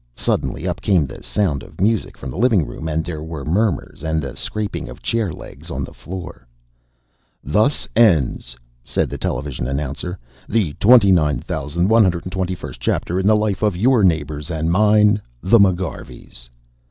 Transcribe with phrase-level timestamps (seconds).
[0.17, 4.03] Suddenly, up came the sound of music from the living room and there were murmurs
[4.03, 6.47] and the scraping of chair legs on the floor.
[7.43, 10.17] "Thus ends," said the television announcer,
[10.49, 16.49] "the 29,121st chapter in the life of your neighbors and mine, the McGarveys."